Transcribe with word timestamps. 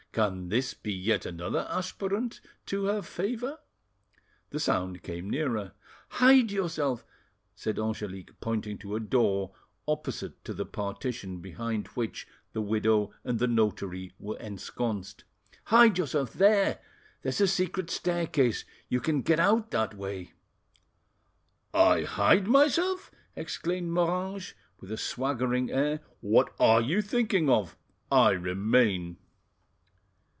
"Can 0.13 0.49
this 0.49 0.73
be 0.73 0.91
yet 0.91 1.25
another 1.25 1.65
aspirant 1.69 2.41
to 2.65 2.83
her 2.83 3.01
favour?" 3.01 3.59
The 4.49 4.59
sound 4.59 5.03
came 5.03 5.29
nearer. 5.29 5.71
"Hide 6.09 6.51
yourself!" 6.51 7.05
said 7.55 7.79
Angelique, 7.79 8.37
pointing 8.41 8.77
to 8.79 8.97
a 8.97 8.99
door 8.99 9.53
opposite 9.87 10.43
to 10.43 10.53
the 10.53 10.65
partition 10.65 11.39
behind 11.39 11.87
which 11.95 12.27
the 12.51 12.59
widow 12.59 13.13
and 13.23 13.39
the 13.39 13.47
notary 13.47 14.11
were 14.19 14.37
ensconced. 14.39 15.23
"Hide 15.67 15.97
yourself 15.97 16.33
there!—there's 16.33 17.39
a 17.39 17.47
secret 17.47 17.89
staircase—you 17.89 18.99
can 18.99 19.21
get 19.21 19.39
out 19.39 19.71
that 19.71 19.95
way." 19.95 20.33
"I 21.73 22.01
hide 22.03 22.47
myself!" 22.47 23.11
exclaimed 23.37 23.93
Moranges, 23.93 24.55
with 24.81 24.91
a 24.91 24.97
swaggering 24.97 25.71
air. 25.71 26.01
"What 26.19 26.53
are 26.59 26.81
you 26.81 27.01
thinking 27.01 27.49
of? 27.49 27.77
I 28.11 28.31
remain." 28.31 29.15